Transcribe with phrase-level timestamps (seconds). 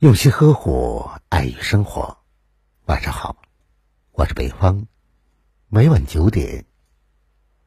[0.00, 2.18] 用心呵护，爱与生活。
[2.84, 3.34] 晚上好，
[4.12, 4.84] 我是北方，
[5.68, 6.66] 每晚九点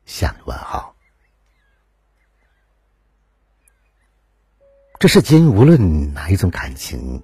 [0.06, 0.96] 向你问好。
[5.00, 7.24] 这世间无论哪一种感情，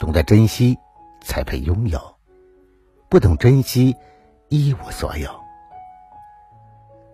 [0.00, 0.76] 懂得珍惜
[1.22, 2.18] 才配拥有，
[3.08, 3.94] 不懂珍惜
[4.48, 5.30] 一无所有。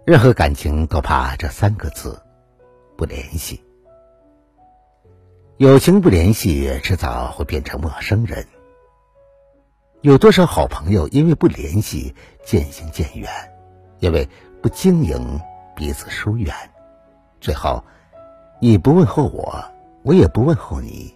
[0.07, 2.23] 任何感情都怕这三个字：
[2.97, 3.63] 不联系。
[5.59, 8.47] 友情不联系，迟早会变成陌生人。
[10.03, 13.29] 有多少好朋友因为不联系渐行渐远，
[13.99, 14.29] 因为
[14.63, 15.41] 不经营
[15.75, 16.55] 彼此疏远，
[17.41, 17.83] 最后
[18.61, 19.65] 你不问候我，
[20.05, 21.13] 我也不问候你，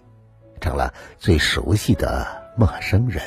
[0.60, 3.22] 成了最熟悉的陌生人。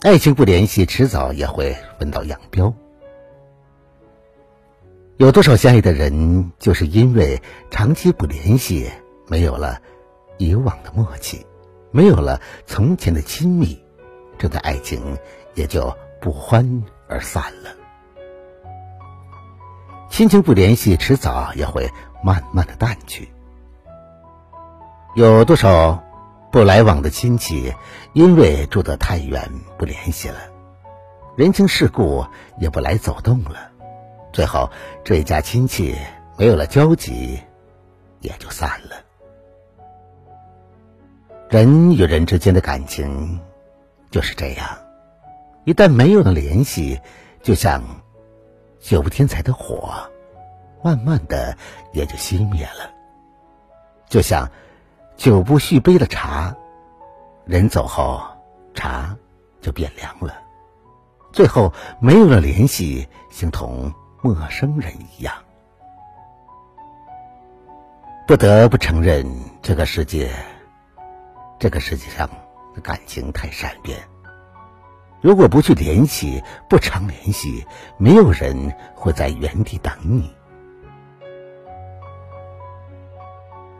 [0.00, 2.74] 爱情不联系，迟早也会分道扬镳。
[5.22, 7.40] 有多少相爱的人，就是因为
[7.70, 8.90] 长期不联系，
[9.28, 9.80] 没有了
[10.36, 11.46] 以往的默契，
[11.92, 13.80] 没有了从前的亲密，
[14.36, 15.16] 这段爱情
[15.54, 17.70] 也就不欢而散了。
[20.10, 21.88] 亲情不联系，迟早也会
[22.24, 23.30] 慢慢的淡去。
[25.14, 26.02] 有多少
[26.50, 27.72] 不来往的亲戚，
[28.12, 30.38] 因为住得太远不联系了，
[31.36, 32.26] 人情世故
[32.58, 33.70] 也不来走动了。
[34.32, 34.70] 最后，
[35.04, 35.94] 这一家亲戚
[36.38, 37.38] 没有了交集，
[38.20, 38.96] 也就散了。
[41.50, 43.38] 人与人之间的感情
[44.10, 44.66] 就是这样，
[45.64, 46.98] 一旦没有了联系，
[47.42, 47.82] 就像
[48.80, 49.92] 久不添柴的火，
[50.82, 51.54] 慢慢的
[51.92, 52.90] 也就熄灭了；
[54.08, 54.50] 就像
[55.14, 56.56] 久不续杯的茶，
[57.44, 58.22] 人走后，
[58.72, 59.14] 茶
[59.60, 60.34] 就变凉了。
[61.32, 63.92] 最后没有了联系，形同。
[64.24, 65.34] 陌生人一样，
[68.24, 69.26] 不得不承认，
[69.60, 70.30] 这个世界，
[71.58, 72.30] 这个世界上
[72.72, 73.98] 的感情太善变。
[75.20, 77.66] 如果不去联系，不常联系，
[77.98, 80.32] 没有人会在原地等你。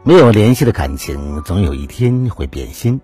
[0.03, 2.99] 没有联系的感情，总有一天会变心；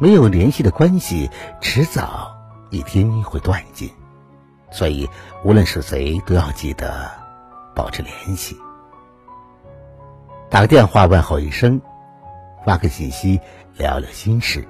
[0.00, 2.36] 没有联系的关系，迟早
[2.70, 3.88] 一天会断尽。
[4.70, 5.08] 所以，
[5.44, 7.10] 无论是谁，都要记得
[7.74, 8.56] 保持联系，
[10.48, 11.80] 打个电话问候一声，
[12.64, 13.40] 发个信息
[13.76, 14.66] 聊聊心事，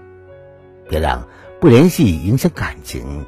[0.89, 1.29] 别让
[1.61, 3.27] 不联系影响感情，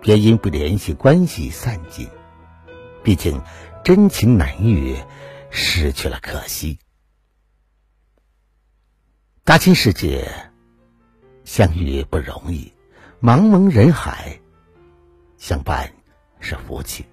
[0.00, 2.08] 别因不联系关系散尽。
[3.02, 3.40] 毕竟，
[3.84, 4.96] 真情难遇，
[5.50, 6.78] 失去了可惜。
[9.44, 10.30] 大千世界，
[11.44, 12.72] 相遇不容易，
[13.22, 14.40] 茫茫人海，
[15.38, 15.97] 相伴。
[16.40, 17.04] 是福气。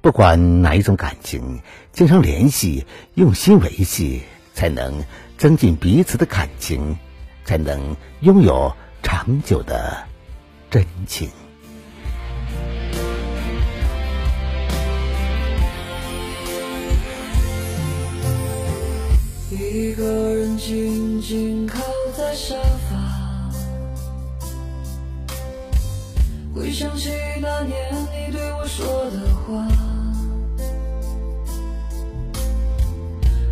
[0.00, 1.60] 不管哪一种感情，
[1.92, 2.84] 经常联系，
[3.14, 4.22] 用心维系，
[4.52, 5.04] 才能
[5.38, 6.98] 增进彼此的感情，
[7.44, 10.04] 才能拥有长久的
[10.70, 11.30] 真情。
[19.50, 21.78] 一个人静静靠
[22.16, 22.81] 在沙发。
[26.72, 27.10] 想起
[27.40, 29.68] 那年你对我说的话，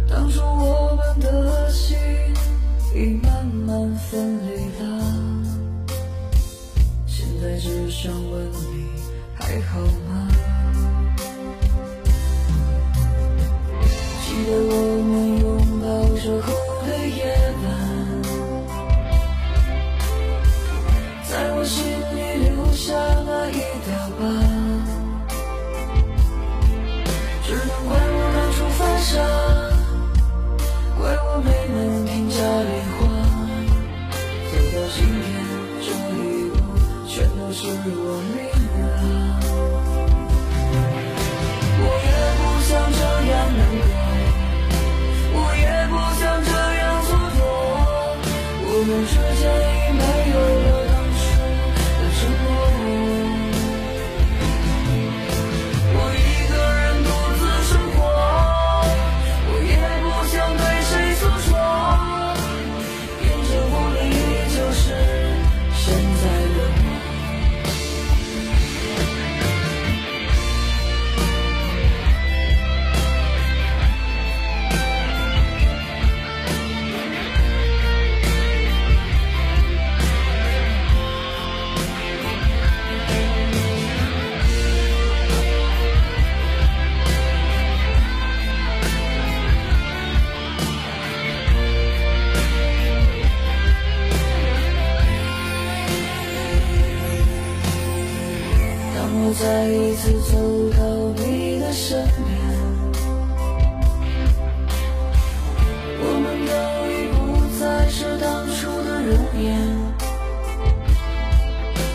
[0.08, 1.96] 当初我们的心
[2.94, 4.82] 已慢慢分离了。
[7.06, 8.88] 现在只想问你
[9.34, 10.09] 还好吗？
[99.32, 100.36] 再一次走
[100.70, 100.78] 到
[101.22, 102.28] 你的身边。
[106.02, 106.52] 我们都
[106.90, 107.18] 已不
[107.60, 109.10] 再是当初的容
[109.40, 109.46] 颜，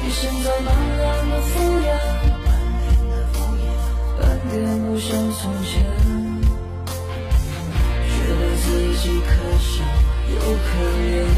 [0.01, 0.67] 你现在满
[0.97, 1.51] 脸的敷
[1.83, 1.87] 衍，
[4.17, 4.53] 半点
[4.85, 5.73] 不像从前，
[8.07, 8.65] 觉得自
[9.03, 9.29] 己可
[9.59, 9.73] 笑
[10.31, 10.67] 又可
[11.03, 11.34] 怜。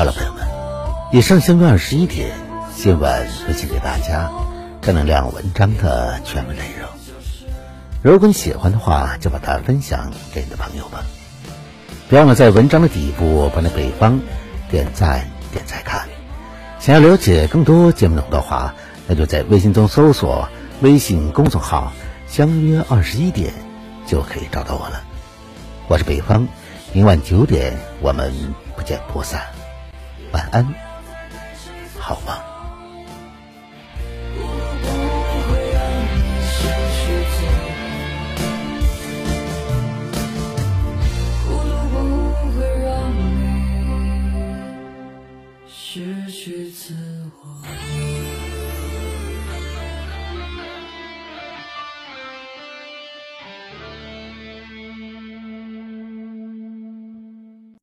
[0.00, 0.48] 好了，朋友们，
[1.12, 2.30] 以上相约二十一点
[2.74, 4.30] 新闻分享给大家
[4.80, 6.88] 正能量文章的全部内容。
[8.00, 11.04] 如果你喜欢的话，就把它分享给你的朋友吧。
[12.08, 14.20] 别忘了在文章的底部帮那北方
[14.70, 16.08] 点赞、点赞看。
[16.78, 18.74] 想要了解更多节目内容的话，
[19.06, 20.48] 那就在微信中搜索
[20.80, 21.92] 微信公众号
[22.26, 23.52] “相约二十一点”，
[24.08, 25.02] 就可以找到我了。
[25.88, 26.48] 我是北方，
[26.94, 28.32] 明晚九点我们
[28.74, 29.42] 不见不散。
[30.32, 30.66] 晚安，
[31.98, 32.49] 好梦。